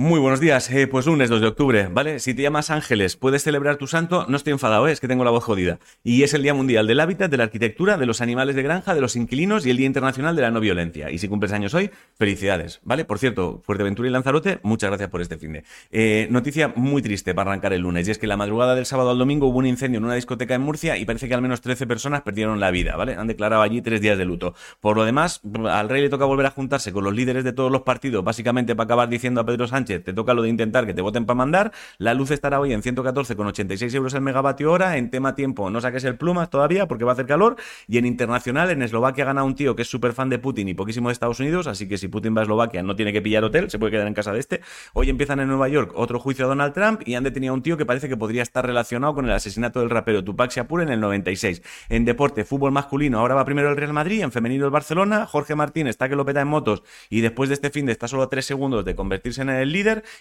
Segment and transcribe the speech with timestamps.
[0.00, 2.20] Muy buenos días, eh, pues lunes 2 de octubre, ¿vale?
[2.20, 4.92] Si te llamas Ángeles, puedes celebrar tu santo, no estoy enfadado, ¿eh?
[4.92, 5.80] es que tengo la voz jodida.
[6.04, 8.94] Y es el Día Mundial del Hábitat, de la Arquitectura, de los Animales de Granja,
[8.94, 11.10] de los Inquilinos y el Día Internacional de la No Violencia.
[11.10, 13.04] Y si cumples años hoy, felicidades, ¿vale?
[13.04, 15.64] Por cierto, Fuerteventura y Lanzarote, muchas gracias por este fin de.
[15.90, 19.10] Eh, noticia muy triste para arrancar el lunes, y es que la madrugada del sábado
[19.10, 21.60] al domingo hubo un incendio en una discoteca en Murcia y parece que al menos
[21.60, 23.16] 13 personas perdieron la vida, ¿vale?
[23.16, 24.54] Han declarado allí tres días de luto.
[24.78, 27.72] Por lo demás, al rey le toca volver a juntarse con los líderes de todos
[27.72, 30.94] los partidos, básicamente para acabar diciendo a Pedro Sánchez, te toca lo de intentar que
[30.94, 31.72] te voten para mandar.
[31.98, 34.96] La luz estará hoy en 114,86 euros el megavatio hora.
[34.96, 37.56] En tema tiempo, no saques el plumas todavía porque va a hacer calor.
[37.86, 40.74] Y en internacional, en Eslovaquia gana un tío que es súper fan de Putin y
[40.74, 41.66] poquísimo de Estados Unidos.
[41.66, 44.06] Así que si Putin va a Eslovaquia, no tiene que pillar hotel, se puede quedar
[44.06, 44.60] en casa de este.
[44.92, 47.62] Hoy empiezan en Nueva York otro juicio a Donald Trump y han detenido a un
[47.62, 50.90] tío que parece que podría estar relacionado con el asesinato del rapero Tupac Shakur en
[50.90, 51.62] el 96.
[51.88, 55.26] En deporte, fútbol masculino, ahora va primero el Real Madrid, en femenino el Barcelona.
[55.26, 58.08] Jorge Martín está que lo peta en motos y después de este fin de está
[58.08, 59.72] solo a tres segundos de convertirse en el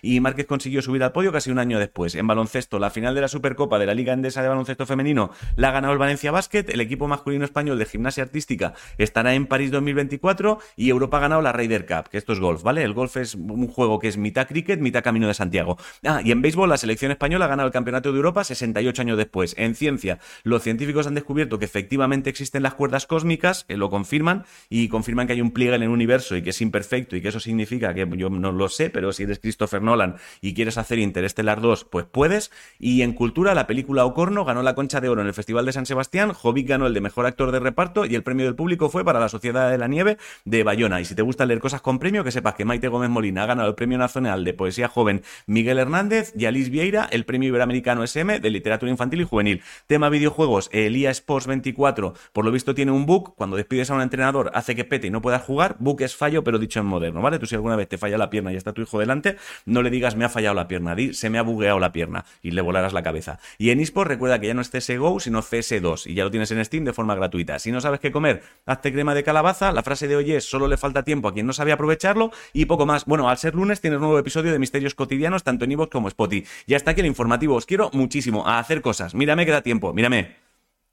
[0.02, 2.16] y Márquez consiguió subir al podio casi un año después.
[2.16, 5.70] En baloncesto, la final de la Supercopa de la Liga Endesa de Baloncesto Femenino la
[5.70, 9.72] ha ganado el Valencia Basket, el equipo masculino español de gimnasia artística estará en París
[9.72, 12.84] 2024 y Europa ha ganado la Ryder Cup, que esto es golf, ¿vale?
[12.84, 15.78] El golf es un juego que es mitad cricket, mitad camino de Santiago.
[16.06, 19.18] Ah, y en béisbol la selección española ha ganado el Campeonato de Europa 68 años
[19.18, 19.56] después.
[19.58, 24.88] En ciencia, los científicos han descubierto que efectivamente existen las cuerdas cósmicas, lo confirman, y
[24.90, 27.40] confirman que hay un pliegue en el universo y que es imperfecto y que eso
[27.40, 31.62] significa que yo no lo sé, pero si eres Christopher Nolan y quieres hacer Interestelar
[31.62, 32.52] 2, pues puedes.
[32.80, 35.74] Y en cultura, la película Ocorno ganó la Concha de Oro en el Festival de
[35.74, 38.90] San Sebastián, Jovic ganó el de Mejor Actor de Reparto y el premio del público
[38.90, 41.02] fue para La Sociedad de la Nieve de Bayona.
[41.02, 43.48] Y si te gusta leer cosas con premio, que sepas que Maite Gómez Molina ha
[43.48, 48.04] ganado el Premio Nacional de Poesía Joven Miguel Hernández y Alice Vieira el Premio Iberoamericano
[48.04, 49.62] SM de Literatura Infantil y Juvenil.
[49.88, 54.02] Tema videojuegos, Elia Sports 24, por lo visto tiene un bug, cuando despides a un
[54.02, 57.22] entrenador hace que pete y no puedas jugar, bug es fallo pero dicho en moderno,
[57.22, 57.40] ¿vale?
[57.40, 59.27] Tú si alguna vez te falla la pierna y está tu hijo delante,
[59.66, 62.26] no le digas me ha fallado la pierna, di se me ha bugueado la pierna
[62.42, 63.40] y le volarás la cabeza.
[63.58, 66.52] Y en eSport recuerda que ya no es CSGO, sino CS2 y ya lo tienes
[66.52, 67.60] en Steam de forma gratuita.
[67.60, 69.72] Si no sabes qué comer, hazte crema de calabaza.
[69.72, 72.66] La frase de hoy es solo le falta tiempo a quien no sabe aprovecharlo y
[72.66, 73.06] poco más.
[73.06, 76.08] Bueno, al ser lunes tienes un nuevo episodio de Misterios Cotidianos tanto en iVoox como
[76.08, 76.48] Spotify.
[76.68, 77.56] Ya está aquí el informativo.
[77.56, 79.16] Os quiero muchísimo a hacer cosas.
[79.16, 79.94] Mírame que da tiempo.
[79.94, 80.36] Mírame.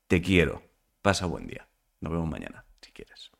[0.07, 0.63] Te quiero.
[1.03, 1.67] Pasa buen día.
[2.01, 3.34] Nos vemos mañana, si quieres.